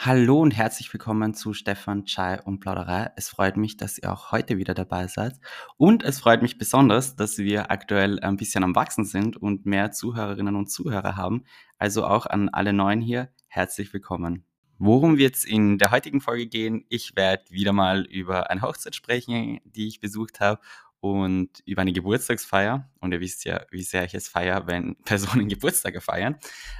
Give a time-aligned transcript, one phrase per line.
[0.00, 3.10] Hallo und herzlich willkommen zu Stefan Chai und Plauderei.
[3.16, 5.40] Es freut mich, dass ihr auch heute wieder dabei seid.
[5.76, 9.90] Und es freut mich besonders, dass wir aktuell ein bisschen am Wachsen sind und mehr
[9.90, 11.42] Zuhörerinnen und Zuhörer haben.
[11.78, 14.44] Also auch an alle Neuen hier, herzlich willkommen.
[14.78, 16.84] Worum wird es in der heutigen Folge gehen?
[16.88, 20.60] Ich werde wieder mal über eine Hochzeit sprechen, die ich besucht habe
[21.00, 22.90] und über eine Geburtstagsfeier.
[23.00, 26.36] Und ihr wisst ja, wie sehr ich es feiere, wenn Personen Geburtstage feiern.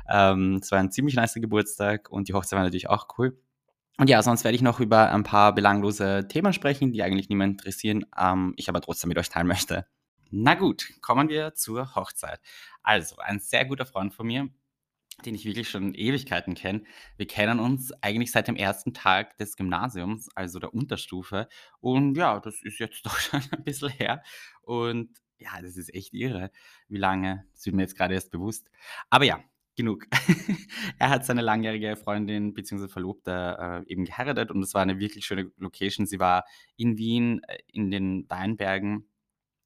[0.08, 3.40] Ähm, es war ein ziemlich nicer Geburtstag und die Hochzeit war natürlich auch cool.
[3.98, 7.54] Und ja, sonst werde ich noch über ein paar belanglose Themen sprechen, die eigentlich niemand
[7.54, 9.86] interessieren, ähm, ich aber trotzdem mit euch teilen möchte.
[10.30, 12.40] Na gut, kommen wir zur Hochzeit.
[12.82, 14.48] Also, ein sehr guter Freund von mir,
[15.24, 16.84] den ich wirklich schon Ewigkeiten kenne.
[17.16, 21.48] Wir kennen uns eigentlich seit dem ersten Tag des Gymnasiums, also der Unterstufe.
[21.80, 24.22] Und ja, das ist jetzt doch schon ein bisschen her.
[24.62, 26.50] Und ja, das ist echt irre,
[26.88, 27.46] wie lange.
[27.52, 28.68] Das wird mir jetzt gerade erst bewusst.
[29.10, 29.40] Aber ja,
[29.78, 30.06] genug.
[30.98, 32.88] er hat seine langjährige Freundin bzw.
[32.88, 36.06] Verlobte äh, eben geheiratet und es war eine wirklich schöne Location.
[36.06, 36.44] Sie war
[36.76, 39.08] in Wien, äh, in den Weinbergen,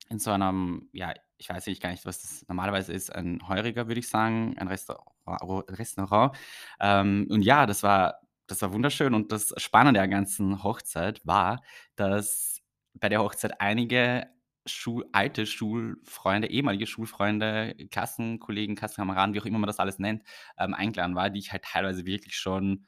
[0.08, 3.88] in so einem, ja, ich weiß nicht gar nicht, was das normalerweise ist, ein Heuriger,
[3.88, 5.08] würde ich sagen, ein Restaurant.
[5.26, 6.36] Restaurant.
[6.80, 9.12] Ähm, und ja, das war, das war wunderschön.
[9.12, 11.60] Und das Spannende der ganzen Hochzeit war,
[11.96, 12.60] dass
[12.94, 14.28] bei der Hochzeit einige
[14.66, 20.22] Schul alte Schulfreunde, ehemalige Schulfreunde, Klassenkollegen, Klassenkameraden, wie auch immer man das alles nennt,
[20.58, 22.86] ähm, eingeladen war, die ich halt teilweise wirklich schon,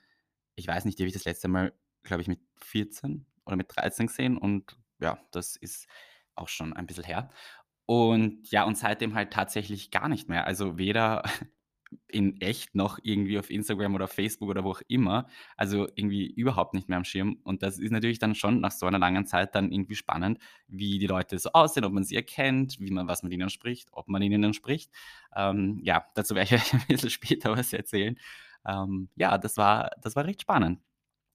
[0.55, 1.73] ich weiß nicht, die habe ich das letzte Mal,
[2.05, 4.39] glaube ich, mit 14 oder mit 13 gesehen.
[4.39, 5.89] Und ja, das ist
[6.37, 7.31] auch schon ein bisschen her.
[7.87, 10.47] Und ja, und seitdem halt tatsächlich gar nicht mehr.
[10.47, 11.23] Also weder
[12.09, 15.27] in echt noch irgendwie auf Instagram oder Facebook oder wo auch immer.
[15.57, 17.39] Also irgendwie überhaupt nicht mehr am Schirm.
[17.45, 20.99] Und das ist natürlich dann schon nach so einer langen Zeit dann irgendwie spannend, wie
[20.99, 24.09] die Leute so aussehen, ob man sie erkennt, wie man, was man ihnen spricht, ob
[24.09, 24.91] man ihnen spricht.
[25.37, 28.19] Ähm, ja, dazu werde ich ein bisschen später was erzählen.
[28.67, 30.81] Ähm, ja, das war, das war recht spannend.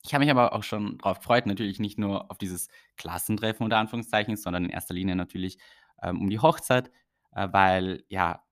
[0.06, 3.78] Ich habe mich aber auch schon darauf gefreut, natürlich nicht nur auf dieses Klassentreffen unter
[3.78, 5.58] Anführungszeichen, sondern in erster Linie natürlich
[6.04, 6.92] ähm, um die Hochzeit,
[7.34, 8.44] äh, weil ja,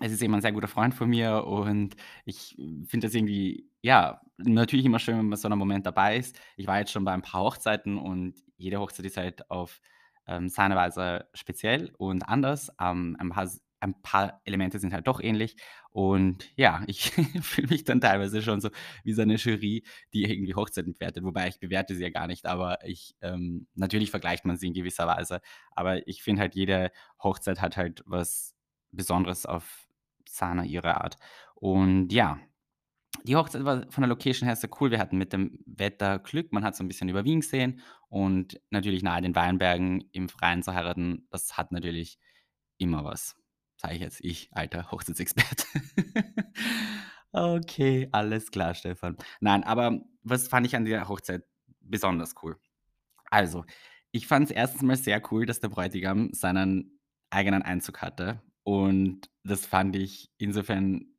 [0.00, 2.54] es ist eben ein sehr guter Freund von mir und ich
[2.86, 6.38] finde das irgendwie, ja, natürlich immer schön, wenn man so einem Moment dabei ist.
[6.56, 9.80] Ich war jetzt schon bei ein paar Hochzeiten und jede Hochzeit ist halt auf
[10.26, 12.70] ähm, seine Weise speziell und anders.
[12.80, 13.48] Ähm, ein, paar,
[13.86, 15.56] ein paar Elemente sind halt doch ähnlich.
[15.90, 17.10] Und ja, ich
[17.42, 18.70] fühle mich dann teilweise schon so
[19.04, 21.24] wie so eine Jury, die irgendwie Hochzeiten bewertet.
[21.24, 24.74] Wobei ich bewerte sie ja gar nicht, aber ich, ähm, natürlich vergleicht man sie in
[24.74, 25.40] gewisser Weise.
[25.72, 26.90] Aber ich finde halt, jede
[27.22, 28.54] Hochzeit hat halt was
[28.90, 29.88] Besonderes auf
[30.28, 31.16] Sana ihre Art.
[31.54, 32.38] Und ja,
[33.24, 34.90] die Hochzeit war von der Location her sehr cool.
[34.90, 36.52] Wir hatten mit dem Wetter Glück.
[36.52, 40.62] Man hat so ein bisschen über Wien gesehen und natürlich nahe den Weinbergen im Freien
[40.62, 42.18] zu heiraten, das hat natürlich
[42.78, 43.36] immer was.
[43.76, 45.66] Sage ich jetzt, ich, alter Hochzeitsexperte.
[47.32, 49.16] Okay, alles klar, Stefan.
[49.40, 51.44] Nein, aber was fand ich an der Hochzeit
[51.80, 52.56] besonders cool?
[53.30, 53.66] Also,
[54.10, 56.98] ich fand es erstens mal sehr cool, dass der Bräutigam seinen
[57.30, 58.40] eigenen Einzug hatte.
[58.62, 61.14] Und das fand ich insofern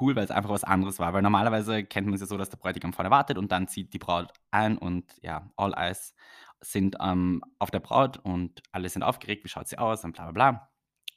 [0.00, 1.12] cool, weil es einfach was anderes war.
[1.12, 3.92] Weil normalerweise kennt man es ja so, dass der Bräutigam vorne wartet und dann zieht
[3.92, 6.14] die Braut ein und ja, all eyes
[6.62, 10.30] sind ähm, auf der Braut und alle sind aufgeregt, wie schaut sie aus und bla
[10.30, 10.70] bla bla.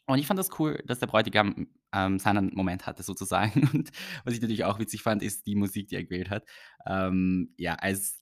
[0.09, 3.69] Und ich fand das cool, dass der Bräutigam ähm, seinen Moment hatte sozusagen.
[3.73, 3.91] Und
[4.23, 6.45] was ich natürlich auch witzig fand, ist die Musik, die er gewählt hat.
[6.87, 8.19] Ähm, ja, als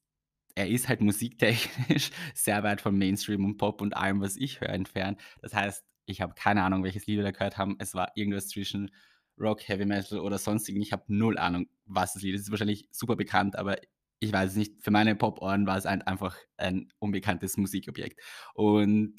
[0.55, 4.69] er ist halt musiktechnisch sehr weit von Mainstream und Pop und allem, was ich höre,
[4.69, 5.21] entfernt.
[5.41, 7.77] Das heißt, ich habe keine Ahnung, welches Lied wir gehört haben.
[7.79, 8.91] Es war irgendwas zwischen
[9.39, 10.81] Rock, Heavy Metal oder sonstigen.
[10.81, 12.41] Ich habe null Ahnung, was das Lied ist.
[12.41, 13.77] Es ist wahrscheinlich super bekannt, aber
[14.19, 14.83] ich weiß es nicht.
[14.83, 18.19] Für meine Pop-Ohren war es ein, einfach ein unbekanntes Musikobjekt.
[18.55, 19.15] Und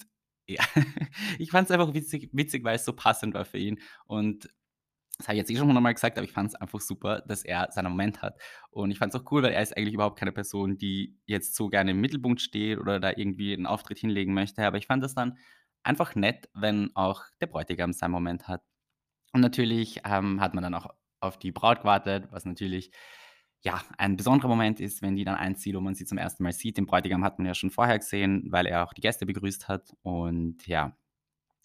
[0.48, 0.64] ja,
[1.38, 3.78] ich fand es einfach witzig, witzig, weil es so passend war für ihn.
[4.06, 4.48] Und
[5.18, 7.44] das habe ich jetzt eh schon nochmal gesagt, aber ich fand es einfach super, dass
[7.44, 8.40] er seinen Moment hat.
[8.70, 11.56] Und ich fand es auch cool, weil er ist eigentlich überhaupt keine Person, die jetzt
[11.56, 14.64] so gerne im Mittelpunkt steht oder da irgendwie einen Auftritt hinlegen möchte.
[14.64, 15.36] Aber ich fand das dann
[15.82, 18.62] einfach nett, wenn auch der Bräutigam seinen Moment hat.
[19.32, 20.88] Und natürlich ähm, hat man dann auch
[21.20, 22.92] auf die Braut gewartet, was natürlich
[23.62, 26.52] ja ein besonderer Moment ist, wenn die dann einzieht und man sie zum ersten Mal
[26.52, 26.76] sieht.
[26.76, 29.94] Den Bräutigam hat man ja schon vorher gesehen, weil er auch die Gäste begrüßt hat.
[30.02, 30.96] Und ja,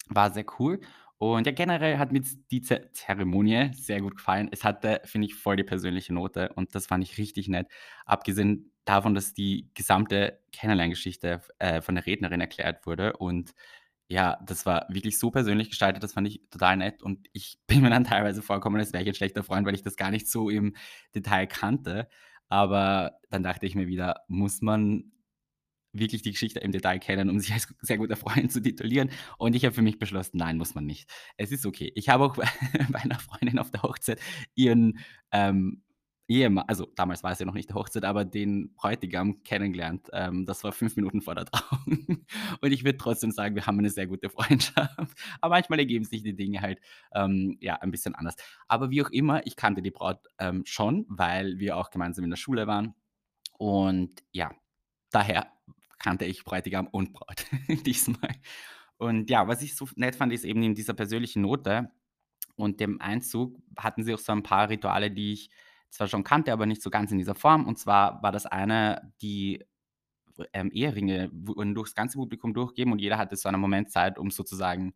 [0.08, 0.80] war sehr cool.
[1.18, 4.48] Und ja, generell hat mir die Zeremonie sehr gut gefallen.
[4.50, 7.68] Es hatte, finde ich, voll die persönliche Note und das fand ich richtig nett.
[8.04, 13.54] Abgesehen davon, dass die gesamte Kennenlerngeschichte äh, von der Rednerin erklärt wurde und
[14.08, 17.82] ja, das war wirklich so persönlich gestaltet, das fand ich total nett und ich bin
[17.82, 20.28] mir dann teilweise vorgekommen, als wäre ich ein schlechter Freund, weil ich das gar nicht
[20.28, 20.74] so im
[21.14, 22.08] Detail kannte.
[22.48, 25.12] Aber dann dachte ich mir wieder, muss man
[25.94, 29.10] wirklich die Geschichte im Detail kennen, um sich als sehr guter Freund zu titulieren?
[29.38, 31.08] Und ich habe für mich beschlossen, nein, muss man nicht.
[31.36, 31.92] Es ist okay.
[31.94, 32.36] Ich habe auch
[32.90, 34.20] bei einer Freundin auf der Hochzeit
[34.54, 34.98] ihren
[35.32, 35.83] ähm,
[36.26, 40.08] Ehema also, damals war es ja noch nicht die Hochzeit, aber den Bräutigam kennengelernt.
[40.12, 42.24] Ähm, das war 5 Minuten vor der Trauung.
[42.60, 44.96] Und ich würde trotzdem sagen, wir haben eine sehr gute Freundschaft.
[45.40, 46.80] Aber manchmal ergeben sich die Dinge halt,
[47.14, 48.36] ähm, ja, ein bisschen anders.
[48.68, 52.30] Aber wie auch immer, ich kannte die Braut, ähm, schon, weil wir auch gemeinsam in
[52.30, 52.94] der Schule waren.
[53.58, 54.50] Und ja,
[55.10, 55.52] daher
[55.98, 57.46] kannte ich Bräutigam und Braut
[57.86, 58.34] diesmal.
[58.96, 61.90] Und ja, was ich so nett fand, ist eben in dieser persönlichen Note
[62.56, 65.50] und dem Einzug hatten sie auch so ein paar Rituale, die ich
[65.94, 67.66] zwar schon kannte, aber nicht so ganz in dieser Form.
[67.66, 69.64] Und zwar war das eine, die
[70.52, 74.30] ähm, Eheringe wurden durchs ganze Publikum durchgegeben und jeder hatte so einen Moment Zeit, um
[74.30, 74.94] sozusagen,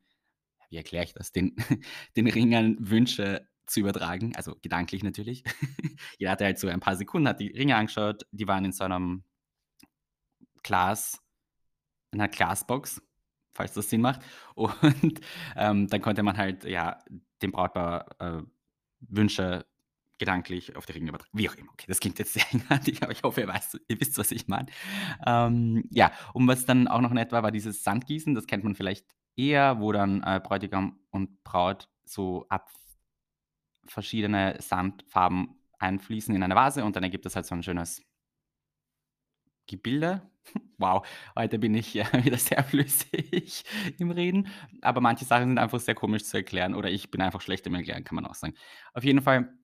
[0.71, 1.55] wie erkläre ich das, den,
[2.17, 5.45] den Ringern Wünsche zu übertragen, also gedanklich natürlich.
[6.19, 8.83] jeder hatte halt so ein paar Sekunden, hat die Ringe angeschaut, die waren in so
[8.83, 9.23] einem
[10.65, 11.23] Glas,
[12.11, 13.01] in einer Glasbox,
[13.55, 14.23] falls das Sinn macht.
[14.55, 15.21] Und
[15.57, 16.99] ähm, dann konnte man halt ja
[17.41, 18.43] dem Brautpaar äh,
[19.01, 19.65] Wünsche
[20.19, 21.39] gedanklich auf die Ringe übertragen.
[21.39, 21.73] Wie auch immer.
[21.73, 24.49] Okay, das klingt jetzt sehr eigenartig, aber ich hoffe, ihr, weißt, ihr wisst, was ich
[24.49, 24.67] meine.
[25.27, 28.35] Ähm, ja, und was dann auch noch nett war, war dieses Sandgießen.
[28.35, 29.07] Das kennt man vielleicht
[29.37, 32.71] eher, wo dann äh, Bräutigam und Braut so ab
[33.87, 38.03] verschiedene Sandfarben einfließen in eine Vase und dann ergibt das halt so ein schönes
[39.67, 40.23] Gebilde.
[40.81, 41.05] Wow,
[41.37, 43.65] heute bin ich, ja, wieder sehr flüssig
[43.99, 44.47] im Reden,
[44.81, 47.75] aber manche Sachen sind einfach sehr komisch zu erklären oder ich bin einfach schlecht im
[47.75, 48.55] Erklären, kann man auch sagen.
[48.95, 49.58] Auf jeden Fall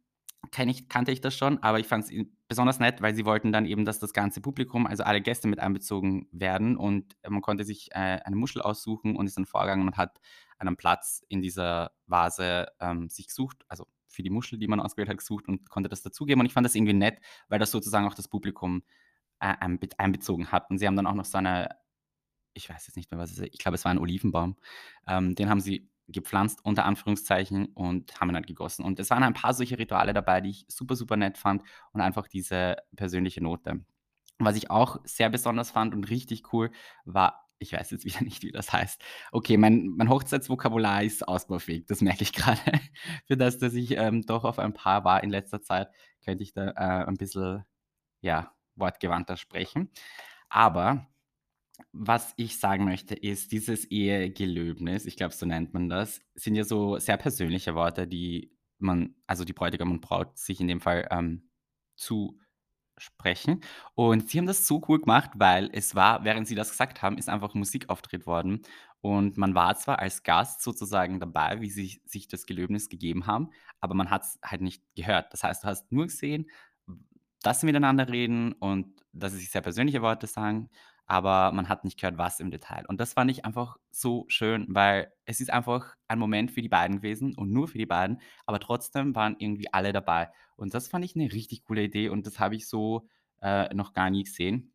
[0.59, 3.67] ich kannte ich das schon, aber ich fand es besonders nett, weil sie wollten dann
[3.67, 7.91] eben, dass das ganze Publikum, also alle Gäste mit einbezogen werden und man konnte sich,
[7.93, 10.21] äh, eine Muschel aussuchen und ist dann vorgegangen und hat
[10.59, 15.09] einen Platz in dieser Vase, ähm, sich gesucht, also für die Muschel, die man ausgewählt
[15.09, 17.19] hat, gesucht und konnte das dazugeben und ich fand das irgendwie nett,
[17.49, 18.83] weil das sozusagen auch das Publikum
[19.41, 19.55] äh,
[19.99, 20.71] einbezogen hat.
[20.71, 21.69] Und sie haben dann auch noch so eine,
[22.55, 24.56] ich weiß jetzt nicht mehr, was es ist, ich glaube, es war ein Olivenbaum.
[25.09, 28.85] Ähm, den haben sie gepflanzt, unter Anführungszeichen, und haben ihn halt gegossen.
[28.85, 31.62] Und es waren ein paar solche Rituale dabei, die ich super, super nett fand
[31.93, 33.85] und einfach diese persönliche Note.
[34.39, 36.71] Was ich auch sehr besonders fand und richtig cool
[37.05, 39.03] war, ich weiß jetzt wieder nicht, wie das heißt.
[39.33, 42.61] Okay, mein, mein Hochzeitsvokabular ist ausbaufähig, das merke ich gerade.
[43.27, 45.89] Für das, dass ich ähm, doch auf ein paar war in letzter Zeit,
[46.25, 47.65] könnte ich da äh, ein bisschen,
[48.21, 49.91] ja, wortgewandter sprechen.
[50.49, 51.06] Aber
[51.92, 56.64] was ich sagen möchte, ist, dieses Ehegelöbnis, ich glaube, so nennt man das, sind ja
[56.64, 61.08] so sehr persönliche Worte, die man, also die Bräutigam und Braut, sich in dem Fall
[61.10, 61.48] ähm,
[61.96, 63.60] zusprechen.
[63.94, 67.19] Und sie haben das so cool gemacht, weil es war, während sie das gesagt haben,
[67.19, 68.62] ist einfach Musik auftritt worden.
[69.00, 73.50] Und man war zwar als Gast sozusagen dabei, wie sie sich das Gelöbnis gegeben haben,
[73.81, 75.32] aber man hat es halt nicht gehört.
[75.32, 76.46] Das heißt, du hast nur gesehen,
[77.42, 80.70] dass sie miteinander reden und dass sie sich sehr persönliche Worte sagen,
[81.06, 82.85] aber man hat nicht gehört, was im Detail.
[82.87, 86.69] Und das fand ich einfach so schön, weil es ist einfach ein Moment für die
[86.69, 90.31] beiden gewesen und nur für die beiden, aber trotzdem waren irgendwie alle dabei.
[90.56, 93.09] Und das fand ich eine richtig coole Idee und das habe ich so
[93.43, 94.73] äh, noch gar nie gesehen.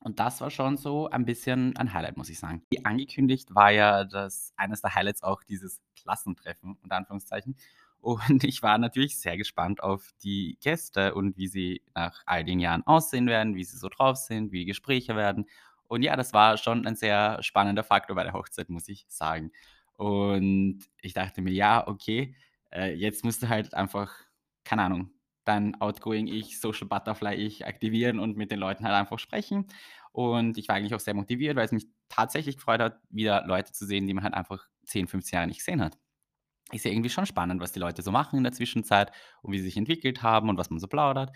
[0.00, 2.62] Und das war schon so ein bisschen ein Highlight, muss ich sagen.
[2.70, 7.56] Wie angekündigt war ja das eines der Highlights auch dieses Klassentreffen, unter Anführungszeichen.
[8.02, 12.58] Und ich war natürlich sehr gespannt auf die Gäste und wie sie nach all den
[12.58, 15.46] Jahren aussehen werden, wie sie so drauf sind, wie Gespräche werden.
[15.86, 19.52] Und ja, das war schon ein sehr spannender Faktor bei der Hochzeit, muss ich sagen.
[19.94, 22.34] Und ich dachte mir, ja, okay,
[22.72, 24.12] äh, jetzt musst du halt einfach,
[24.64, 25.10] keine Ahnung,
[25.44, 29.68] dein Outgoing-Ich, Social Butterfly-Ich aktivieren und mit den Leuten halt einfach sprechen.
[30.10, 33.70] Und ich war eigentlich auch sehr motiviert, weil es mich tatsächlich gefreut hat, wieder Leute
[33.72, 35.98] zu sehen, die man halt einfach 10, 15 Jahre nicht gesehen hat
[36.70, 39.58] ist ja irgendwie schon spannend, was die Leute so machen in der Zwischenzeit und wie
[39.58, 41.32] sie sich entwickelt haben und was man so plaudert.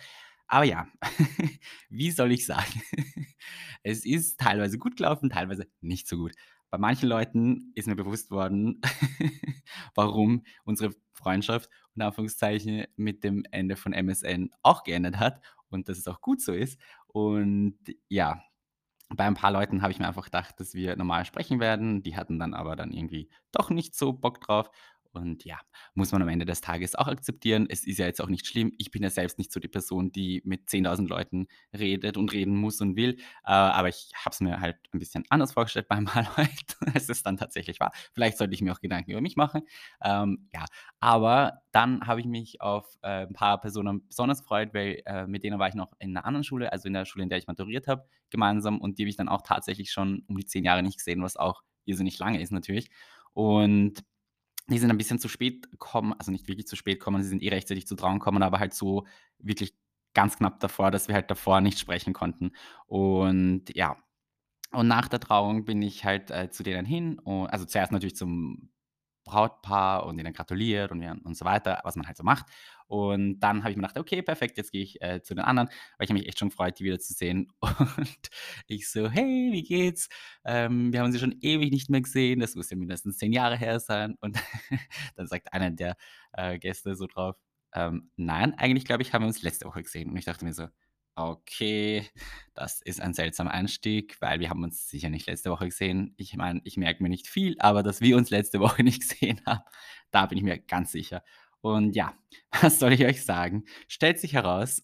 [0.49, 0.87] Aber ja,
[1.88, 2.83] wie soll ich sagen?
[3.83, 6.33] es ist teilweise gut gelaufen, teilweise nicht so gut.
[6.71, 8.80] Bei manchen Leuten ist mir bewusst worden,
[9.95, 15.99] warum unsere Freundschaft und Anführungszeichen mit dem Ende von MSN auch geendet hat und dass
[15.99, 16.78] es auch gut so ist.
[17.06, 17.78] Und
[18.09, 18.42] ja,
[19.09, 22.02] bei ein paar Leuten habe ich mir einfach gedacht, dass wir normal sprechen werden.
[22.02, 24.71] Die hatten dann aber dann irgendwie doch nicht so Bock drauf.
[25.16, 25.58] Und ja,
[25.94, 27.66] muss man am Ende des Tages auch akzeptieren.
[27.70, 28.73] Es ist ja jetzt auch nicht schlimm.
[28.78, 31.46] Ich bin ja selbst nicht so die Person, die mit 10.000 Leuten
[31.76, 33.16] redet und reden muss und will.
[33.44, 36.92] Äh, aber ich habe es mir halt ein bisschen anders vorgestellt bei ein paar Leuten,
[36.94, 37.92] als es dann tatsächlich war.
[38.12, 39.62] Vielleicht sollte ich mir auch Gedanken über mich machen.
[40.04, 40.66] Ähm, ja,
[41.00, 45.44] aber dann habe ich mich auf äh, ein paar Personen besonders gefreut, weil äh, mit
[45.44, 47.46] denen war ich noch in einer anderen Schule, also in der Schule, in der ich
[47.46, 48.80] maturiert habe, gemeinsam.
[48.80, 51.37] Und die habe ich dann auch tatsächlich schon um die zehn Jahre nicht gesehen, was
[51.37, 52.90] auch irrsinnig lange ist natürlich.
[53.32, 54.04] Und
[54.68, 57.42] die sind ein bisschen zu spät gekommen, also nicht wirklich zu spät gekommen, sie sind
[57.42, 59.06] eh rechtzeitig zu Trauen gekommen, aber halt so
[59.38, 59.75] wirklich
[60.14, 62.52] ganz knapp davor, dass wir halt davor nicht sprechen konnten.
[62.87, 63.96] Und ja,
[64.73, 68.16] und nach der Trauung bin ich halt äh, zu denen hin, und, also zuerst natürlich
[68.16, 68.70] zum
[69.25, 72.46] Brautpaar und ihnen gratuliert und, und so weiter, was man halt so macht.
[72.88, 75.69] Und dann habe ich mir gedacht: „Okay, perfekt, jetzt gehe ich, äh, zu den anderen“,
[75.99, 77.49] weil ich habe mich echt schon gefreut, die wiederzusehen.
[77.97, 78.31] Und
[78.69, 80.09] ich so: „Hey, wie geht's?
[80.45, 83.57] Ähm, wir haben sie schon ewig nicht mehr gesehen.“ Das muss ja mindestens 10 Jahre
[83.57, 84.16] her sein.
[84.21, 84.38] Und
[85.16, 85.97] dann sagt einer der,
[86.33, 87.37] äh, Gäste so drauf:
[87.75, 90.52] „Ähm, nein, eigentlich glaube ich, haben wir uns letzte Woche gesehen.“ Und ich dachte mir
[90.55, 90.69] so:
[91.19, 92.07] „Okay,
[92.55, 96.37] das ist ein seltsamer Einstieg, weil wir haben uns sicher nicht letzte Woche gesehen.“ Ich
[96.37, 99.62] meine, ich merke mir nicht viel, aber dass wir uns letzte Woche nicht gesehen haben,
[100.11, 101.23] da bin ich mir ganz sicher.
[101.60, 102.14] Und ja,
[102.62, 103.64] was soll ich euch sagen?
[103.88, 104.82] Stellt sich heraus,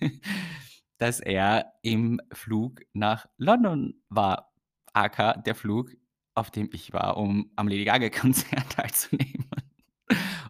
[0.98, 4.52] dass er im Flug nach London war,
[4.92, 5.90] aka der Flug,
[6.34, 9.48] auf dem ich war, um am Lady Gaga-Konzert teilzunehmen.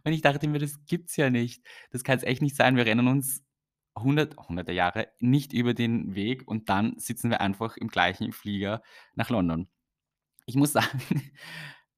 [0.05, 1.65] Und ich dachte mir: „Das gibt's ja nicht.
[1.91, 2.77] Das kann's echt nicht sein.
[2.77, 3.45] Wir rennen uns
[3.99, 8.83] hundert hunderte Jahre nicht über den Weg und dann sitzen wir einfach im gleichen Flieger
[9.15, 9.69] nach London.“
[10.47, 11.01] Ich muss sagen,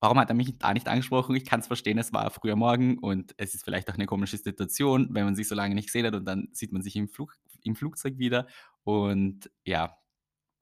[0.03, 1.37] warum hat er mich da nicht angesprochen?
[1.37, 5.09] Ich kann's verstehen, es war früher Morgen und es ist vielleicht auch 'ne komische Situation,
[5.13, 7.35] wenn man sich so lange nicht gesehen hat und dann sieht man sich im Flug
[7.65, 8.49] im Flugzeug wieder.
[8.85, 9.97] Und ja,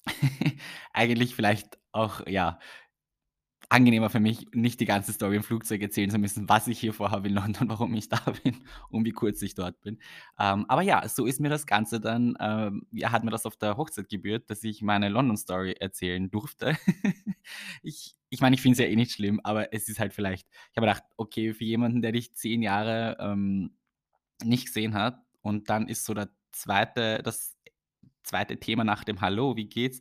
[0.94, 2.58] eigentlich vielleicht auch, ja
[3.70, 6.92] angenehmer für mich, nicht die ganze Story im Flugzeug erzählen zu müssen, was ich hier
[6.92, 8.56] vorhabe in London, warum ich da bin
[8.90, 9.98] und wie kurz ich dort bin.
[10.38, 13.56] Ähm, aber ja, so ist mir das Ganze dann ähm, ja, hat mir das auf
[13.56, 16.76] der Hochzeit gebührt, dass ich meine London-Story erzählen durfte.
[17.82, 20.46] Ich ich meine, ich finde es ja eh nicht schlimm, aber es ist halt vielleicht
[20.70, 23.72] ich habe gedacht: „Okay, für jemanden, der dich 10 Jahre, ähm,
[24.44, 27.56] nicht gesehen hat und dann ist so der zweite das
[28.22, 30.00] zweite Thema nach dem „Hallo, wie geht's?“,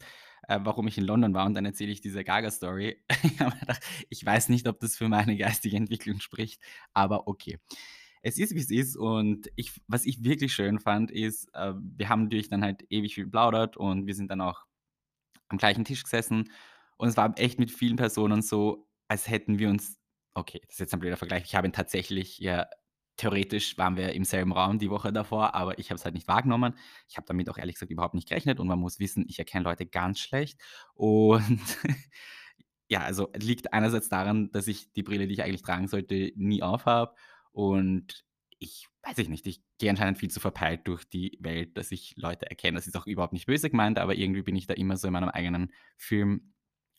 [0.49, 3.03] äh, warum ich in London war und dann erzähle ich diese Gaga-Story.
[3.23, 6.61] Ich habe mir gedacht: „Ich weiß nicht, ob das für meine geistige Entwicklung spricht,
[6.93, 7.59] aber okay.“
[8.23, 12.09] Es ist, wie es ist und ich was ich wirklich schön fand, ist, äh, wir
[12.09, 14.65] haben natürlich dann halt ewig viel geplaudert und wir sind dann auch
[15.49, 16.51] am gleichen Tisch gesessen
[16.97, 19.97] und es war echt mit vielen Personen so, als hätten wir uns
[20.35, 21.43] okay, das ist jetzt ein blöder Vergleich.
[21.45, 22.67] Ich habe ihn tatsächlich ja,
[23.19, 26.27] theoretisch waren wir im selben Raum die Woche davor, aber ich habe es halt nicht
[26.27, 26.75] wahrgenommen.
[27.09, 29.65] Ich habe damit auch ehrlich gesagt überhaupt nicht gerechnet und man muss wissen, ich erkenne
[29.65, 30.59] Leute ganz schlecht.
[30.93, 31.59] Und
[32.87, 36.63] ja, also liegt einerseits daran, dass ich die Brille, die ich eigentlich tragen sollte, nie
[36.63, 37.13] aufhabe
[37.51, 38.23] und
[38.57, 42.13] ich weiß ich nicht, ich gehe anscheinend viel zu verpeilt durch die Welt, dass ich
[42.17, 42.77] Leute erkenne.
[42.77, 45.13] Das ist auch überhaupt nicht böse gemeint, aber irgendwie bin ich da immer so in
[45.13, 46.53] meinem eigenen Film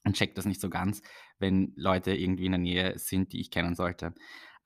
[0.04, 1.02] und checke das nicht so ganz,
[1.38, 4.14] wenn Leute irgendwie in der Nähe sind, die ich kennen sollte.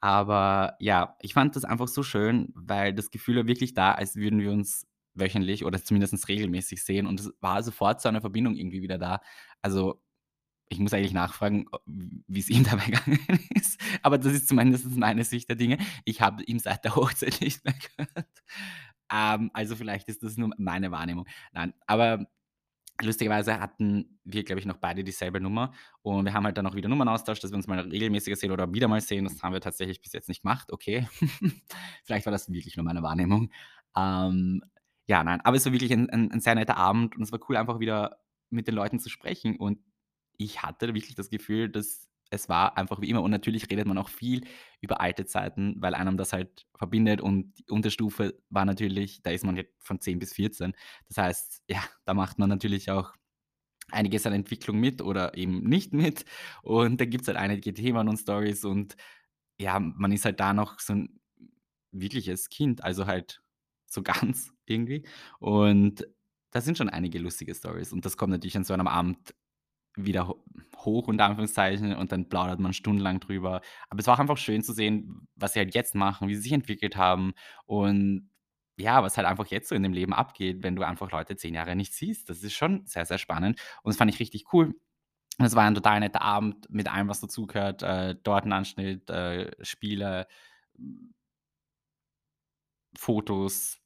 [0.04, 4.16] Aber ja, ich fand das einfach so schön, weil das Gefühl war wirklich da, als
[4.16, 8.54] würden wir uns wöchentlich oder zumindest regelmäßig sehen und es war sofort so eine Verbindung
[8.54, 9.22] irgendwie wieder da.
[9.62, 10.02] Also,
[10.68, 14.86] ich muss eigentlich nachfragen, o w wie's ihm dabei gegangen ist, aber das ist zumindest
[14.96, 15.78] meine Sicht der Dinge.
[16.04, 18.28] Ich habe ihn seit der Hochzeit nicht mehr gehört.
[19.12, 21.26] Ähm, also vielleicht ist das nur meine Wahrnehmung.
[21.52, 22.26] Nein, aber
[23.02, 25.72] lustigerweise hatten wir, glaube ich, noch beide dieselbe Nummer
[26.02, 28.52] und wir haben halt dann auch wieder Nummern austauscht, dass wir uns mal regelmäßiger sehen
[28.52, 29.24] oder wieder mal sehen.
[29.24, 31.08] Das haben wir tatsächlich bis jetzt nicht gemacht, okay.
[32.04, 33.50] Vielleicht war das wirklich nur meine Wahrnehmung.
[33.96, 34.62] Ähm,
[35.06, 37.40] ja, nein, aber es war wirklich ein ein ein sehr netter Abend und es war
[37.48, 38.18] cool, einfach wieder
[38.50, 39.78] mit den Leuten zu sprechen und
[40.38, 43.22] ich hatte wirklich das Gefühl, dass es war einfach wie immer.
[43.22, 44.42] Und natürlich redet man auch viel
[44.80, 47.20] über alte Zeiten, weil einem das halt verbindet.
[47.20, 50.74] Und die Unterstufe war natürlich da ist man ja von 10 bis 14.
[51.08, 53.12] Das heißt, ja, da macht man natürlich auch
[53.90, 56.24] einiges an Entwicklung mit oder eben nicht mit.
[56.62, 58.96] Und da gibt's halt einige Themen und Storys und
[59.60, 61.20] ja, man ist halt da noch so 'n
[61.92, 63.42] wirkliches Kind, also halt
[63.86, 65.06] so ganz irgendwie.
[65.40, 66.06] Und
[66.52, 69.34] da sind schon einige lustige Storys und das kommt natürlich an so einem Abend
[69.96, 70.42] wieder ho
[70.76, 73.62] hoch unter Anführungszeichen und dann plaudert man stundenlang drüber.
[73.88, 76.42] Aber es war auch einfach schön zu sehen, was sie halt jetzt machen, wie sie
[76.42, 77.32] sich entwickelt haben
[77.64, 78.28] und
[78.76, 81.54] ja, was halt einfach jetzt so in dem Leben abgeht, wenn du einfach Leute 10
[81.54, 82.28] Jahre nicht siehst.
[82.28, 84.74] Das ist schon sehr, sehr spannend und das fand ich richtig cool.
[85.38, 90.26] Und es war ein total netter Abend mit allem, was dazugehört, äh, Tortenanschnitt, äh, Spiele
[92.96, 93.83] Fotos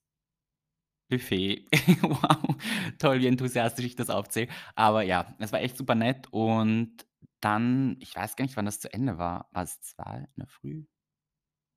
[1.11, 1.67] Buffet.
[2.03, 2.57] Wow,
[2.99, 4.49] toll, wie enthusiastisch ich das aufzähle.
[4.75, 7.07] Aber ja, es war echt super nett und
[7.41, 9.49] dann ich weiß gar nicht, wann das zu Ende war.
[9.53, 10.85] War's 2 in der Früh?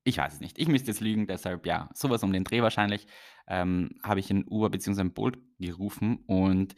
[0.04, 0.58] Ich weiß es nicht.
[0.58, 3.06] Ich müsste jetzt lügen, deshalb ja, so was um den Dreh wahrscheinlich,
[3.48, 6.74] ähm, habe ich 'n Uber beziehungsweise 'n Bolt gerufen und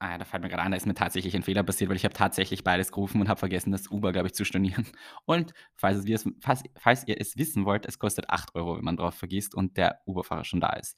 [0.00, 2.04] ah da fällt mir grad ein, da ist mir tatsächlich ein Fehler passiert, weil ich
[2.04, 4.86] habe tatsächlich beides gerufen und habe vergessen, das Uber, glaube ich, zu stornieren.
[5.26, 8.96] Und falls es falls falls ihr es wissen wollt, es kostet 8 €, wenn man
[8.98, 10.96] drauf vergisst und der Uber-Fahrer schon da ist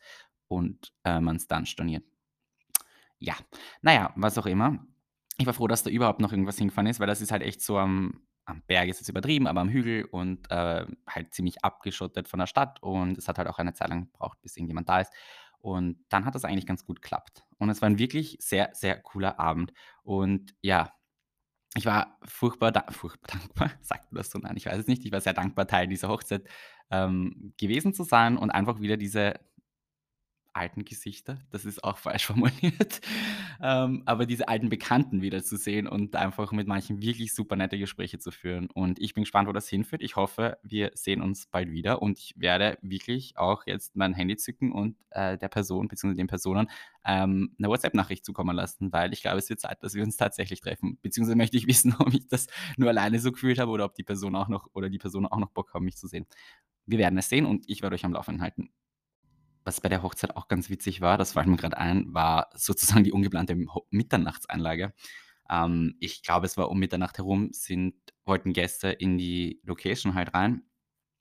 [0.49, 2.05] und, äh, man's dann storniert.
[3.19, 3.35] Ja,
[3.83, 4.79] na ja, was auch immer.
[5.39, 7.63] Ich war froh, dass da überhaupt noch irgendwas hingefahren ist, weil das ist halt echt
[7.63, 12.29] so am am Berg ist jetzt übertrieben, aber am Hügel und, äh, halt ziemlich abgeschottet
[12.29, 15.01] von der Stadt und es hat halt auch eine Zeit lang gebraucht, bis irgendjemand da
[15.03, 15.13] ist.
[15.59, 17.45] Und dann hat das eigentlich ganz gut geklappt.
[17.59, 20.93] Und es war 'n wirklich sehr, sehr cooler Abend und ja
[21.77, 24.39] Ich war furchtbar da furchtbar dankbar, sagt man das so?
[24.39, 25.05] Nein, ich weiß es nicht.
[25.05, 26.49] Ich war sehr dankbar, Teil dieser Hochzeit,
[26.91, 29.35] ähm, gewesen zu sein und einfach wieder diese
[30.55, 33.01] alten Gesichter, das ist auch falsch formuliert,
[33.63, 38.31] ähm, aber diese alten Bekannten wiederzusehen und einfach mit manchen wirklich super nette Gespräche zu
[38.31, 38.69] führen.
[38.71, 40.03] Und ich bin gespannt, wo das hinführt.
[40.03, 44.37] Ich hoffe, wir sehen uns bald wieder und ich werde wirklich auch jetzt mein Handy
[44.37, 46.15] zücken und, äh, der Person bzw.
[46.15, 46.69] den Personen,
[47.05, 50.61] ähm, 'ne WhatsApp-Nachricht zukommen lassen, weil ich glaube, es wird Zeit, dass wir uns tatsächlich
[50.61, 50.99] treffen.
[51.03, 54.05] Beziehungsweise möchte ich wissen, ob ich das nur alleine so gefühlt habe oder ob die
[54.05, 56.27] Person auch noch oder die Personen auch noch Bock haben, mich zu sehen.
[56.87, 58.71] Wir werden es sehen und ich werde euch am Laufenden halten.
[59.69, 63.05] Was bei der Hochzeit auch ganz witzig war, das fällt mir grad ein, war sozusagen
[63.05, 63.55] die ungeplante
[63.91, 64.95] Mitternachtseinlage.
[65.51, 67.95] Ähm, ich glaube, es war um Mitternacht herum, sind
[68.25, 70.63] wollten Gäste in die Location halt rein.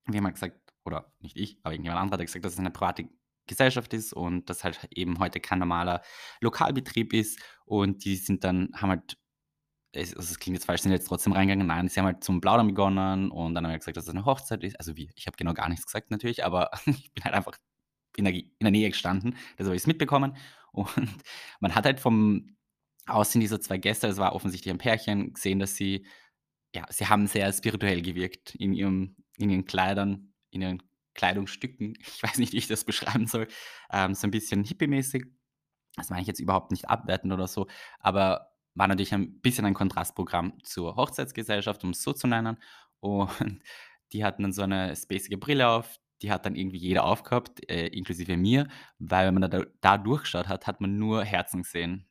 [0.05, 2.71] Wir haben halt gesagt oder nicht ich, aber irgendjemand anderer hat gesagt, dass es eine
[2.71, 3.09] private
[3.47, 6.01] Gesellschaft ist und dass halt eben heute kein normaler
[6.39, 9.17] Lokalbetrieb ist und die sind dann haben halt
[9.93, 11.67] es also, es klingt jetzt falsch, sind jetzt trotzdem reingegangen.
[11.67, 14.25] Nein, sie haben halt zum Plaudern begonnen und dann haben wir gesagt, dass es 'ne
[14.25, 14.79] Hochzeit ist.
[14.79, 17.57] Also wir, ich habe genau gar nichts gesagt natürlich, aber ich bin halt einfach
[18.17, 20.37] in der in der Nähe gestanden, deshalb habe ich's mitbekommen.
[20.73, 20.89] Und
[21.61, 22.57] man hat halt vom
[23.07, 26.05] Aussehen dieser 2 Gäste, es war offensichtlich ein Pärchen, gesehen, dass sie
[26.75, 30.83] ja, sie haben sehr spirituell gewirkt in ihrem in ihren Kleidern, in ihren
[31.15, 31.95] Kleidungsstücken.
[32.01, 33.47] Ich weiß nicht, wie ich das beschreiben soll.
[33.91, 35.25] Ähm, so 'n bisschen hippiemäßig.
[35.95, 37.67] Das meine ich jetzt überhaupt nicht abwertend oder so,
[37.99, 42.57] aber war natürlich ein bisschen ein Kontrastprogramm zur Hochzeitsgesellschaft, um's so zu nennen.
[42.99, 43.29] Und
[44.13, 47.87] die hatten dann so eine spacige Brille auf, die hat dann irgendwie jeder aufgehabt, äh,
[47.87, 48.67] inklusive mir,
[48.99, 52.07] weil wenn man da da durchgeschaut hat, hat man nur Herzen gesehen.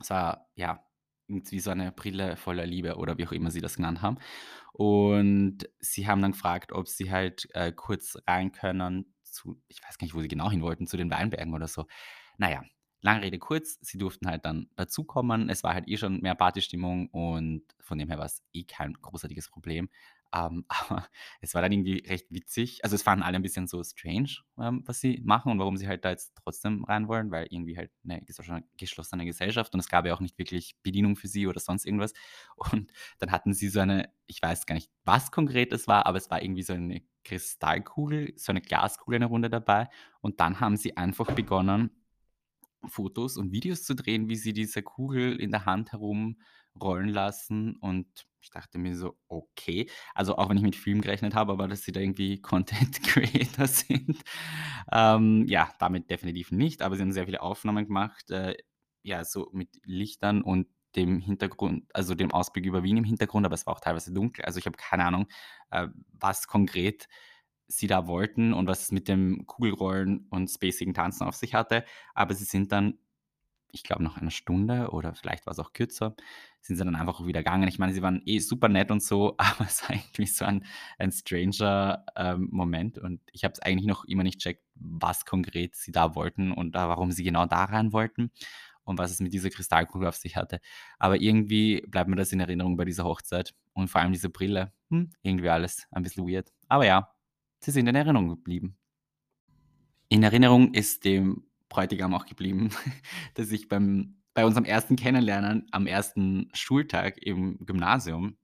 [0.00, 0.84] Es war, ja,
[1.28, 4.18] irgendwie so eine Brille voller Liebe oder wie auch immer sie das genannt haben.
[4.72, 9.98] Und sie haben dann gefragt, ob sie halt, äh, kurz rein können zu ich weiß
[9.98, 11.86] gar nicht, wo sie genau hin wollten, zu den Weinbergen oder so.
[12.38, 12.62] Na ja,
[13.00, 15.48] lange Rede kurz, sie durften halt dann dazukommen.
[15.48, 19.50] Es war halt eh schon mehr Partystimmung und von dem her war's eh kein großartiges
[19.50, 19.88] Problem.
[20.34, 21.06] Ähm, aber
[21.40, 22.84] es war dann irgendwie recht witzig.
[22.84, 25.88] Also, es fanden alle 'n bisschen so strange, ähm, was sie machen und warum sie
[25.88, 28.42] halt da jetzt trotzdem rein wollen, weil irgendwie halt 'ne gescho
[28.78, 32.12] geschlossene Gesellschaft und es gab ja auch nicht wirklich Bedienung für sie oder sonst irgendwas.
[32.72, 36.16] Und dann hatten sie so eine ich weiß gar nicht, was konkret es war, aber
[36.18, 39.88] es war irgendwie so eine Kristallkugel, so eine Glaskugel in der Runde dabei.
[40.22, 41.90] Und dann haben sie einfach begonnen,
[42.88, 47.76] Fotos und Videos zu drehen, wie sie diese Kugel in der Hand herumrollen lassen.
[47.76, 51.68] Und ich dachte mir so: „Okay.“ Also, auch wenn ich mit Film gerechnet habe, aber
[51.68, 54.22] dass sie da irgendwie Content Creator sind,
[54.92, 56.82] ähm, ja, damit definitiv nicht.
[56.82, 58.56] Aber sie haben sehr viele Aufnahmen gemacht, äh,
[59.02, 63.54] ja, so mit Lichtern und dem Hintergrund also, dem Ausblick über Wien im Hintergrund, aber
[63.54, 64.44] es war auch teilweise dunkel.
[64.44, 65.26] Also, ich habe keine Ahnung,
[65.70, 67.08] äh, was konkret
[67.68, 71.84] sie da wollten und was es mit dem Kugelrollen und spacigen Tanzen auf sich hatte.
[72.14, 72.98] Aber sie sind dann,
[73.72, 76.14] ich glaube, nach einer Stunde oder vielleicht war's auch kürzer,
[76.60, 77.68] sind sie dann einfach wieder gegangen.
[77.68, 80.64] Ich meine, sie waren eh super nett und so, aber es war irgendwie so ein
[80.98, 85.74] ein stranger, ähm, Moment und ich habe es eigentlich noch immer nicht gecheckt, was konkret
[85.74, 88.30] sie da wollten und da warum sie genau da rein wollten
[88.84, 90.60] und was es mit dieser Kristallkugel auf sich hatte.
[90.98, 94.72] Aber irgendwie bleibt mir das in Erinnerung bei dieser Hochzeit und vor allem diese Brille.
[94.90, 96.52] Hm, irgendwie alles ein bisschen weird.
[96.68, 97.14] Aber ja,
[97.60, 98.76] sie sind in Erinnerung geblieben.
[100.08, 102.70] In Erinnerung ist dem Bräutigam auch geblieben,
[103.34, 108.38] dass ich beim bei unserem ersten Kennenlernen am ersten Schultag im Gymnasium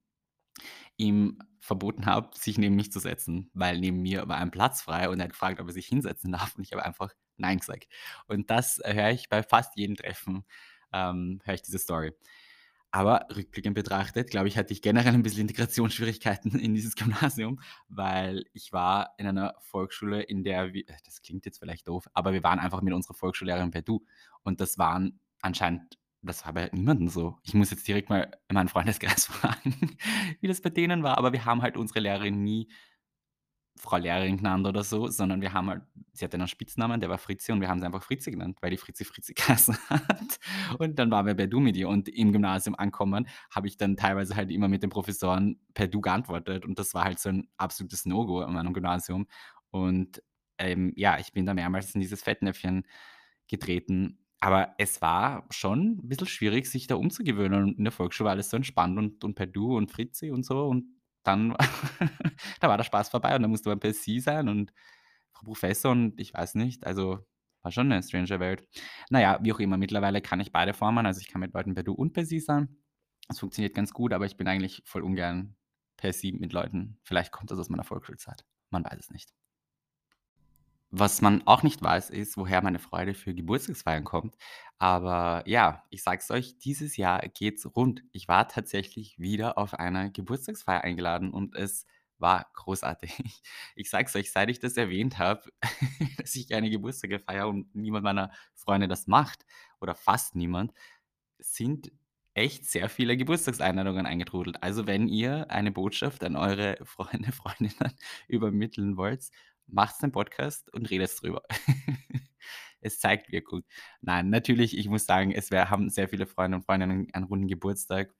[0.96, 5.08] ihm verboten habe, sich neben mich zu setzen, weil neben mir war ein Platz frei
[5.08, 7.88] und er hat gefragt, ob er sich hinsetzen darf und ich habe einfach „Nein“ gesagt.
[8.26, 10.44] Und das höre ich bei fast jedem Treffen,
[10.92, 12.12] ähm, höre ich diese Story.
[12.90, 18.44] Aber rückblickend betrachtet, glaube ich, hatte ich generell ein bisschen Integrationsschwierigkeiten in dieses Gymnasium, weil
[18.54, 22.42] ich war in einer Volksschule, in der wir das klingt jetzt vielleicht doof, aber wir
[22.42, 24.04] waren einfach mit unserer Volksschullehrerin per Du.
[24.42, 27.38] Und das waren anscheinend das war bei niemandem so.
[27.42, 29.96] Ich muss jetzt direkt mal in meinen Freundeskreis fragen,
[30.40, 32.68] wie das bei denen war, aber wir haben halt unsere Lehrerin nie
[33.78, 37.18] Frau Lehrerin genannt oder so, sondern wir haben halt sie hatte einen Spitznamen, der war
[37.18, 40.38] Fritzi und wir haben sie einfach Fritzi genannt, weil die Fritzi Fritzi geheißen hat.
[40.78, 43.96] Und dann waren wir per Du mit ihr und im Gymnasium ankommen, habe ich dann
[43.96, 47.48] teilweise halt immer mit den Professoren per Du geantwortet und das war halt so 'n
[47.56, 49.26] absolutes No-Go an meinem Gymnasium.
[49.70, 50.22] Und,
[50.58, 52.84] ähm, ja, ich bin da mehrmals in dieses Fettnäpfchen
[53.48, 54.18] getreten.
[54.40, 57.64] Aber es war schon 'n bisschen schwierig, sich da umzugewöhnen.
[57.64, 60.44] Und in der Volksschule war alles so entspannt und und per Du und Fritzi und
[60.44, 60.86] so und
[61.24, 61.56] dann
[62.60, 64.72] da war der Spaß vorbei und dann musste man per Sie sein und
[65.32, 67.26] Frau Professor und ich weiß nicht, also
[67.62, 68.66] war schon 'ne strange Welt.
[69.10, 71.74] Na ja, wie auch immer, mittlerweile kann ich beide Formen, also ich kann mit Leuten
[71.74, 72.78] per Du und per Sie sein.
[73.28, 75.56] Es funktioniert ganz gut, aber ich bin eigentlich voll ungern
[75.96, 76.98] per Sie mit Leuten.
[77.04, 78.44] Vielleicht kommt das aus meiner Volksschulzeit.
[78.70, 79.30] Man weiß es nicht.
[80.90, 84.36] Was man auch nicht weiß, ist, woher meine Freude für Geburtstagsfeiern kommt.
[84.78, 88.02] Aber ja, ich sage es euch, dieses Jahr geht's rund.
[88.12, 91.84] Ich war tatsächlich wieder auf einer Geburtstagsfeier eingeladen und es
[92.18, 93.12] war großartig.
[93.76, 95.42] Ich sage es euch, seit ich das erwähnt habe,
[96.16, 99.44] dass ich gerne Geburtstage feiere und niemand meiner Freunde das macht
[99.80, 100.72] oder fast niemand,
[101.38, 101.92] sind
[102.34, 104.62] echt sehr viele Geburtstagseinladungen eingetrudelt.
[104.62, 107.92] Also, wenn ihr eine Botschaft an eure Freunde, Freundinnen
[108.28, 109.28] übermitteln wollt,
[109.68, 111.42] macht's 'nen Podcast und redet drüber.
[112.80, 113.64] Es zeigt Wirkung.
[114.02, 117.48] Nein, natürlich, ich muss sagen, es wär haben sehr viele Freunde und Freundinnen einen runden
[117.48, 118.14] Geburtstag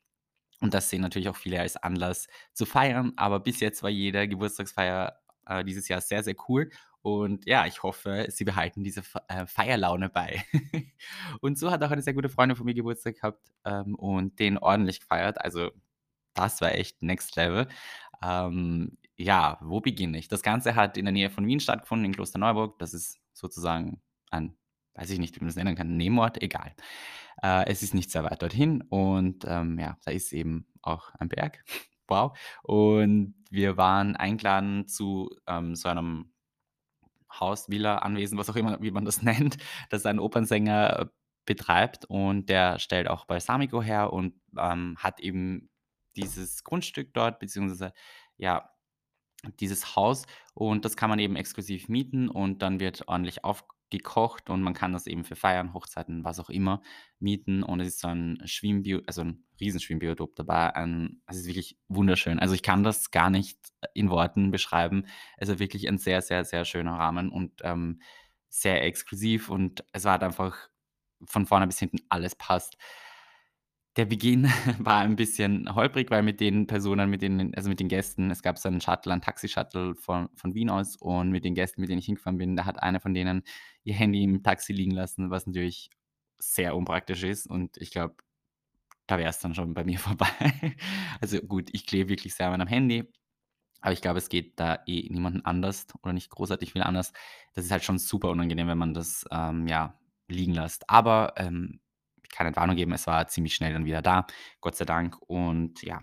[0.61, 4.29] und das sehen natürlich auch viele als Anlass zu feiern, aber bis jetzt war jede
[4.29, 6.71] Geburtstagsfeier, äh, dieses Jahr sehr, sehr cool
[7.03, 10.45] und ja, ich hoffe, sie behalten diese äh, Feierlaune bei.
[11.41, 14.59] Und so hat auch eine sehr gute Freundin von mir Geburtstag gehabt, ähm, und den
[14.59, 15.41] ordentlich gefeiert.
[15.41, 15.71] Also,
[16.35, 17.69] das war echt Next Level.
[18.23, 20.29] Ähm, ja, wo beginne ich?
[20.29, 22.79] Das Ganze hat in der Nähe von Wien stattgefunden, in Klosterneuburg.
[22.79, 24.01] Das ist sozusagen
[24.31, 24.57] ein
[24.99, 26.75] weiß ich nicht, wie man das nennen kann, Nebenort, egal.
[27.43, 31.29] Äh, es ist nicht sehr weit dorthin und, ähm, ja, da ist eben auch ein
[31.29, 31.65] Berg.
[32.11, 32.39] Wow.
[32.63, 36.33] Und wir waren eingeladen zu, ähm, so einem
[37.31, 39.59] Haus, Villa, Anwesen, was auch immer, wie man das nennt,
[39.91, 41.07] das ein Opernsänger äh,
[41.45, 45.69] betreibt und der stellt auch Balsamico her und, ähm, hat eben
[46.23, 47.93] dieses Grundstück dort beziehungsweise,
[48.37, 48.71] ja,
[49.61, 54.63] dieses Haus und das kann man eben exklusiv mieten und dann wird ordentlich aufgekocht und
[54.63, 56.83] man kann das eben für Feiern, Hochzeiten, was auch immer
[57.21, 60.75] mieten und es ist so ein Schwimmbio also ein Riesenschwimmbiotop dabei.
[60.75, 62.39] Ein es ist wirklich wunderschön.
[62.39, 63.59] Also, ich kann das gar nicht
[63.95, 65.07] in Worten beschreiben.
[65.37, 68.01] Also, wirklich ein sehr, sehr, sehr schöner Rahmen und, ähm,
[68.49, 70.69] sehr exklusiv und es hat einfach
[71.27, 72.77] von vorne bis hinten alles passt.
[73.99, 74.45] Der Beginn
[74.79, 78.43] war ein bisschen holprig, weil mit den Personen, mit denen also, mit den Gästen es
[78.43, 81.91] gab so 'n Shuttle, ein Taxi-Shuttle von von Wien aus und mit den Gästen, mit
[81.91, 83.43] denen ich hingefahren bin, da hat einer von denen
[83.85, 85.91] ihr Handy im Taxi liegen lassen, was natürlich
[86.39, 88.17] sehr unpraktisch ist und ich glaube,
[89.07, 90.29] da wäre es dann schon bei mir vorbei.
[91.21, 93.05] Also, gut, ich klebe wirklich sehr an meinem Handy,
[93.83, 97.13] aber ich glaube, es geht da eh niemanden anders oder nicht großartig viel anders.
[97.55, 100.89] Das ist halt schon super unangenehm, wenn man das, ähm, ja, liegen lässt.
[100.91, 101.81] Aber, ähm,
[102.33, 104.27] kann Entwarnung geben, es war ziemlich schnell dann wieder da,
[104.61, 105.17] Gott sei Dank.
[105.23, 106.03] Und ja,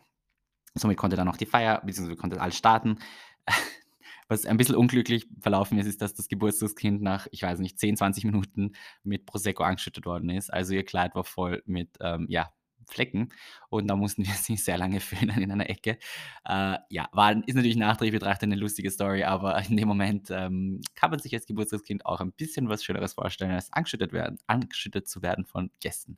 [0.73, 2.99] somit konnte dann auch die Feier beziehungsweise konnte alles starten.
[4.27, 7.97] Was ein bisschen unglücklich verlaufen ist, ist, dass das Geburtstagskind nach, ich weiß nicht, 10,
[7.97, 10.51] 20 Minuten mit Prosecco angeschüttet worden ist.
[10.51, 12.51] Also ihr Kleid war voll mit, ähm, ja,
[12.87, 13.29] Flecken
[13.69, 15.97] und da mussten wir sie sehr lange föhnen in einer Ecke.
[16.45, 20.81] Äh, ja, war ist natürlich nachträglich betrachtet eine lustige Story, aber in dem Moment, ähm,
[20.95, 25.07] kann man sich als Geburtstagskind auch ein bisschen was Schöneres vorstellen, als angeschüttet werden angeschüttet
[25.07, 26.17] zu werden von Gästen.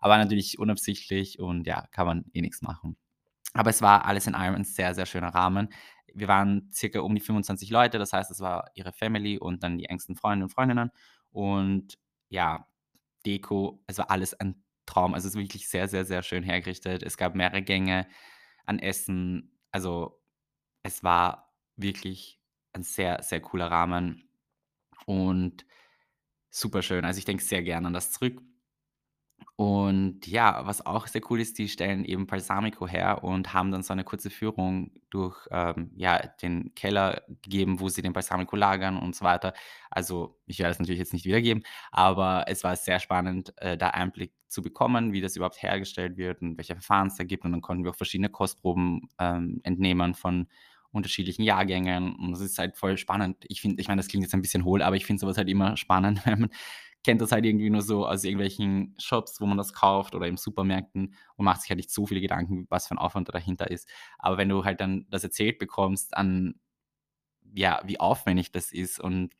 [0.00, 2.96] Aber natürlich unabsichtlich und ja, kann man eh nix machen.
[3.54, 5.68] Aber es war alles in allem ein sehr, sehr schöner Rahmen.
[6.14, 9.78] Wir waren circa um die 25 Leute, das heißt, es war ihre Family und dann
[9.78, 10.90] die engsten Freunde und Freundinnen
[11.30, 11.98] und
[12.30, 12.66] ja,
[13.26, 15.14] Deko, es war alles ein Traum.
[15.14, 17.02] Also, es ist wirklich sehr, sehr, sehr schön hergerichtet.
[17.02, 18.06] Es gab mehrere Gänge
[18.66, 19.52] an Essen.
[19.72, 20.20] Also,
[20.84, 22.40] es war wirklich
[22.74, 24.28] ein sehr, sehr cooler Rahmen
[25.06, 25.66] und
[26.50, 27.04] super schön.
[27.04, 28.42] Also, ich denke sehr gerne an das zurück.
[29.60, 33.82] Und ja, was auch sehr cool ist, die stellen eben Balsamico her und haben dann
[33.82, 38.96] so eine kurze Führung durch, ähm, ja, den Keller gegeben, wo sie den Balsamico lagern
[38.96, 39.54] und so weiter.
[39.90, 43.88] Also, ich werde es natürlich jetzt nicht wiedergeben, aber es war sehr spannend, äh, da
[43.90, 47.44] Einblick zu bekommen, wie das überhaupt hergestellt wird und welche Verfahren es da gibt.
[47.44, 50.46] Und dann konnten wir auch verschiedene Kostproben, ähm, entnehmen von
[50.92, 53.44] unterschiedlichen Jahrgängen und das ist halt voll spannend.
[53.48, 55.36] Ich finde ich meine, das klingt jetzt ein bisschen hohl, aber ich finde so was
[55.36, 56.50] halt immer spannend, wenn man
[57.04, 60.36] kennt das halt irgendwie nur so aus irgendwelchen Shops, wo man das kauft oder in
[60.36, 63.70] Supermärkten und macht sich halt nicht so viele Gedanken, was für 'n Aufwand da dahinter
[63.70, 63.88] ist.
[64.18, 66.54] Aber wenn du halt dann das erzählt bekommst an
[67.54, 69.34] ja, wie aufwendig das ist und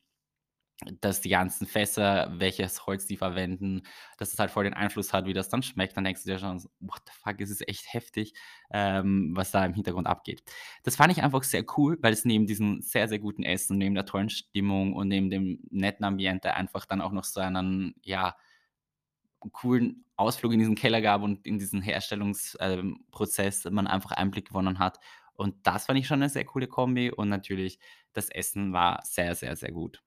[1.01, 3.83] dass die ganzen Fässer, welches Holz die verwenden,
[4.17, 6.39] dass es halt voll den Einfluss hat, wie das dann schmeckt, dann denkst du dir
[6.39, 8.35] schon „What the fuck, es ist echt heftig,
[8.71, 10.43] ähm, was da im Hintergrund abgeht.“
[10.85, 13.95] Das fand ich einfach sehr cool, weil es neben diesem sehr, sehr guten Essen, neben
[13.97, 18.37] der tollen Stimmung und neben dem netten Ambiente einfach dann auch noch so einen, ja,
[19.53, 23.05] coolen Ausflug in diesen Keller gab und in diesen Herstellungs ähm,
[23.71, 24.99] man einfach Einblick gewonnen hat.
[25.35, 27.79] Und das fand ich schon 'ne sehr coole Kombi und natürlich
[28.13, 30.03] das Essen war sehr, sehr, sehr gut.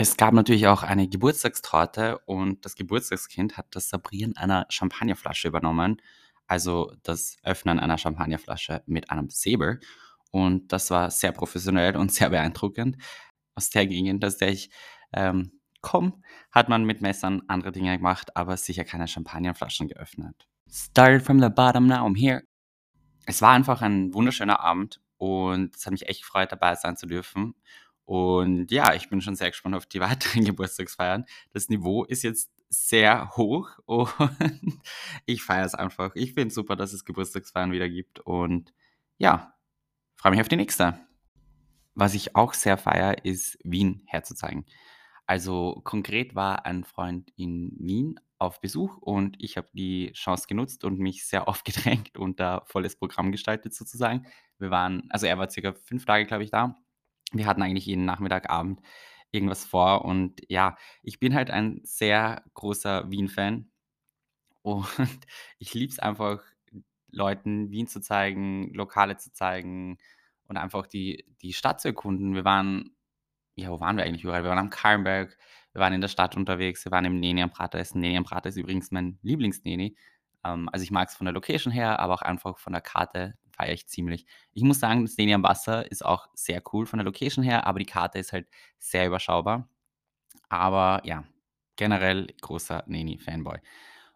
[0.00, 6.00] Es gab natürlich auch eine Geburtstagstorte und das Geburtstagskind hat das Sabrieren einer Champagnerflasche übernommen,
[6.46, 9.80] also das Öffnen einer Champagnerflasche mit einem Säbel.
[10.30, 12.96] Und das war sehr professionell und sehr beeindruckend.
[13.56, 14.70] Aus der Gegend, aus der ich,
[15.12, 16.12] ähm, komme,
[16.52, 20.46] hat man mit Messern andere Dinge gemacht, aber sicher keine Champagnerflaschen geöffnet.
[20.70, 22.44] Started from the bottom, now I'm here.
[23.26, 27.08] Es war einfach ein wunderschöner Abend und es hat mich echt gefreut, dabei sein zu
[27.08, 27.56] dürfen.
[28.08, 31.26] Und ja, ich bin schon sehr gespannt auf die weiteren Geburtstagsfeiern.
[31.52, 34.80] Das Niveau ist jetzt sehr hoch und
[35.26, 36.12] ich feiere es einfach.
[36.14, 38.72] Ich finde es super, dass es Geburtstagsfeiern wieder gibt und
[39.18, 39.52] ja,
[40.16, 40.98] freue mich auf die nächste.
[41.94, 44.64] Was ich auch sehr feiere, ist Wien herzuzeigen.
[45.26, 50.82] Also konkret war ein Freund in Wien auf Besuch und ich habe die Chance genutzt
[50.82, 54.26] und mich sehr oft gedrängt und da volles Programm gestaltet sozusagen.
[54.58, 56.74] Wir waren, also er war circa fünf Tage, glaube ich, da.
[57.32, 58.80] Wir hatten eigentlich jeden Nachmittag, Abend
[59.30, 63.70] irgendwas vor und ja, ich bin halt ein sehr großer Wien-Fan
[64.62, 64.86] und
[65.58, 66.42] ich liebe es einfach,
[67.10, 69.98] Leuten Wien zu zeigen, Lokale zu zeigen
[70.46, 72.34] und einfach die, die Stadt zu erkunden.
[72.34, 72.96] Wir waren,
[73.54, 74.42] ja, wo waren wir eigentlich überall?
[74.42, 75.36] Wir waren am Kalmberg,
[75.72, 78.00] wir waren in der Stadt unterwegs, wir waren im Neni am Prater essen.
[78.00, 79.96] Neni am Prater ist übrigens mein Lieblingsneni.
[80.44, 83.34] Ähm, also ich mag es von der Location her, aber auch einfach von der Karte
[83.58, 84.26] feiere ich ziemlich.
[84.52, 87.66] Ich muss sagen, das Neni am Wasser ist auch sehr cool von der Location her,
[87.66, 89.68] aber die Karte ist halt sehr überschaubar.
[90.48, 91.24] Aber ja,
[91.76, 93.58] generell großer Neni-Fanboy.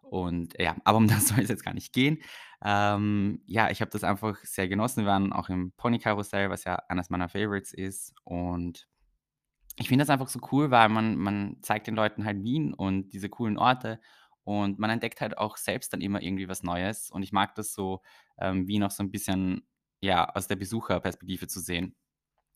[0.03, 2.19] Und ja, aber um das soll es jetzt gar nicht gehen.
[2.65, 5.05] Ähm, ja, ich habe das einfach sehr genossen.
[5.05, 8.15] Wir waren auch im Ponykarussell, was ja eines meiner Favorites ist.
[8.25, 8.87] Und
[9.77, 13.11] ich finde das einfach so cool, weil man, man zeigt den Leuten halt Wien und
[13.11, 14.01] diese coolen Orte.
[14.45, 17.11] Und man entdeckt halt auch selbst dann immer irgendwie was Neues.
[17.11, 18.03] Und ich mag das so,
[18.39, 19.67] ähm, Wien auch so ein bisschen
[20.01, 21.95] ja, aus der Besucherperspektive zu sehen.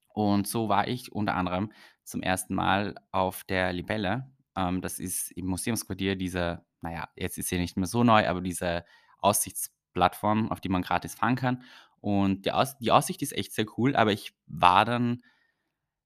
[0.08, 1.72] Und so war ich unter anderem
[2.02, 4.32] zum ersten Mal auf der Libelle.
[4.56, 8.40] Ähm, das ist im Museumsquartier diese, naja, jetzt ist sie nicht mehr so neu, aber
[8.40, 8.84] diese
[9.18, 11.62] Aussichtsplattform, auf die man gratis fahren kann.
[12.00, 15.22] Und die, Aus die Aussicht ist echt sehr cool, aber ich war dann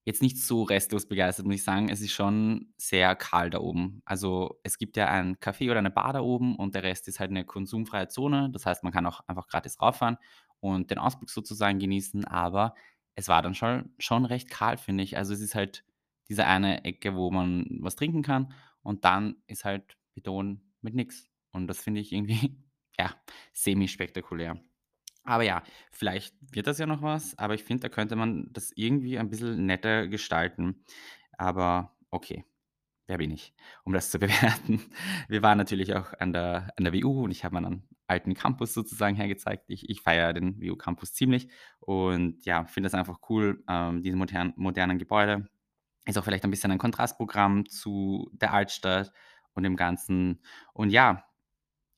[0.04, 1.88] jetzt nicht so restlos begeistert, muss ich sagen.
[1.88, 4.02] Es ist schon sehr kahl da oben.
[4.04, 7.20] Also es gibt ja ein Café oder eine Bar da oben und der Rest ist
[7.20, 8.50] halt eine konsumfreie Zone.
[8.52, 10.16] Das heißt, man kann auch einfach gratis rauffahren
[10.60, 12.74] und den Ausblick sozusagen genießen, aber
[13.14, 15.16] es war dann schon, schon recht kahl, finde ich.
[15.16, 15.84] Also es ist halt
[16.28, 21.26] diese eine Ecke, wo man was trinken kann und dann ist halt Beton mit nichts.
[21.52, 22.56] Und das finde ich irgendwie,
[22.98, 23.14] ja,
[23.52, 24.60] semi-spektakulär.
[25.30, 25.62] Aber ja,
[25.92, 29.30] vielleicht wird das ja noch was, aber ich finde, da könnte man das irgendwie ein
[29.30, 30.84] bisschen netter gestalten.
[31.38, 32.44] Aber okay,
[33.06, 34.82] wer bin ich, um das zu bewerten?
[35.28, 38.74] Wir waren natürlich auch an der, an der WU und ich habe meinen alten Campus
[38.74, 39.66] sozusagen hergezeigt.
[39.68, 44.52] Ich, ich feiere den WU-Campus ziemlich und ja, finde das einfach cool, ähm, diese modern,
[44.56, 45.48] modernen Gebäude.
[46.06, 49.12] Ist auch vielleicht ein bisschen ein Kontrastprogramm zu der Altstadt
[49.54, 50.42] und dem Ganzen.
[50.72, 51.22] Und ja,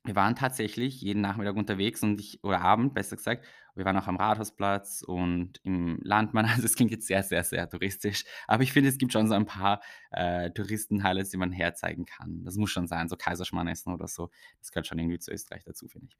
[0.05, 3.47] wir waren tatsächlich jeden Nachmittag unterwegs und ich oder Abend, besser gesagt.
[3.75, 6.47] Wir waren auch am Rathausplatz und im Landmann.
[6.51, 8.25] Also es klingt jetzt sehr, sehr, sehr touristisch.
[8.49, 12.45] Aber ich finde, es gibt schon so ein paar äh, Touristen-Highlights, die man herzeigen kann.
[12.45, 14.31] Das muss schon sein, so Kaiserschmarrn essen oder so.
[14.59, 16.17] Das gehört schon irgendwie zu Österreich dazu, finde ich.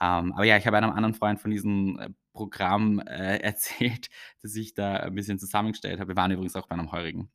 [0.00, 4.08] Ähm, aber ja, ich habe einem anderen Freund von diesem äh, Programm äh, erzählt,
[4.42, 6.10] das ich da ein bisschen zusammengestellt habe.
[6.10, 7.30] Wir waren übrigens auch bei einem Heurigen.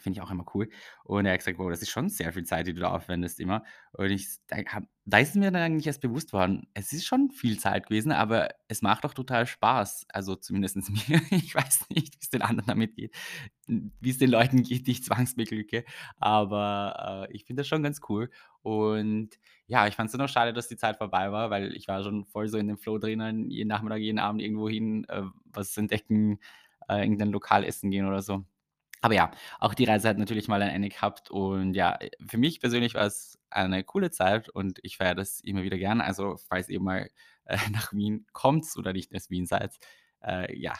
[0.00, 0.68] Finde ich auch immer cool.
[1.04, 3.38] Und er hat gesagt: „Wow, das ist schon sehr viel Zeit, die du da aufwendest
[3.38, 4.56] immer.“ Und ich da
[5.06, 8.48] da ist mir dann eigentlich erst bewusst worden, es ist schon viel Zeit gewesen, aber
[8.68, 10.06] es macht auch total Spaß.
[10.08, 11.20] Also zumindestens mir.
[11.30, 13.14] Ich weiß nicht, wie es den anderen damit geht,
[13.66, 15.84] wie es den Leuten geht, die ich zwangsbeglücke,
[16.18, 18.30] aber, äh, ich finde das schon ganz cool.
[18.62, 19.30] Und
[19.66, 22.02] ja, ich fand es nur noch schade, dass die Zeit vorbei war, weil ich war
[22.02, 25.76] schon voll so in dem Flow drinnen, jeden Nachmittag, jeden Abend irgendwo hin, äh, was
[25.76, 26.38] entdecken,
[26.88, 28.44] äh, irgendein Lokal essen gehen oder so.
[29.04, 32.38] Aber ja, auch die Reise hat natürlich mal ein Ende gehabt und ja, äh, für
[32.38, 36.00] mich persönlich war es eine coole Zeit und ich feiere das immer wieder gern.
[36.00, 37.10] Also, falls ihr mal,
[37.44, 39.76] äh, nach Wien kommt oder nicht aus Wien seid,
[40.22, 40.72] äh, ja,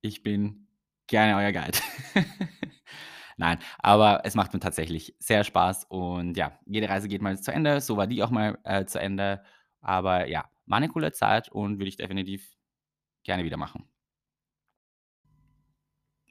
[0.00, 0.68] ich bin
[1.06, 1.78] gerne euer Guide.
[3.36, 7.52] Nein, aber es macht mir tatsächlich sehr Spaß und ja, jede Reise geht mal zu
[7.52, 7.82] Ende.
[7.82, 9.44] So war die auch mal, äh, zu Ende.
[9.82, 12.56] Aber ja, war eine coole Zeit und würde ich definitiv
[13.24, 13.86] gerne wieder machen.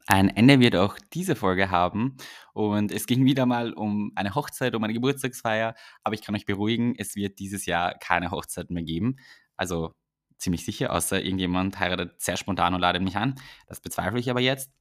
[0.08, 2.18] Ein Ende wird auch diese Folge haben
[2.54, 6.46] und es ging wieder mal um eine Hochzeit, um eine Geburtstagsfeier, aber ich kann euch
[6.46, 9.18] beruhigen, es wird dieses Jahr keine Hochzeit mehr geben.
[9.58, 9.94] Also
[10.38, 13.36] ziemlich sicher, außer irgendjemand heiratet sehr spontan und ladet mich an.
[13.68, 14.72] Das bezweifle ich aber jetzt.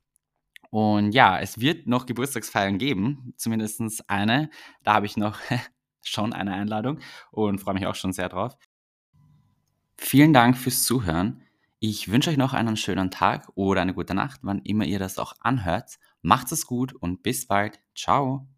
[0.70, 4.50] Und ja, es wird noch Geburtstagsfeiern geben, zumindest eine.
[4.82, 5.38] Da habe ich noch
[6.02, 6.98] schon eine Einladung
[7.30, 8.58] und freue mich auch schon sehr drauf.
[9.96, 11.42] Vielen Dank fürs Zuhören.
[11.78, 15.18] Ich wünsche euch noch einen schönen Tag oder eine gute Nacht, wann immer ihr das
[15.18, 16.00] auch anhört.
[16.20, 17.78] Macht es gut und bis bald.
[17.94, 18.48] Ciao.